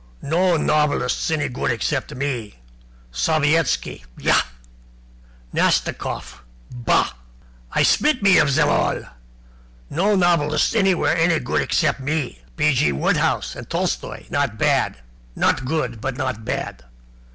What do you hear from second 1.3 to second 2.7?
good except me.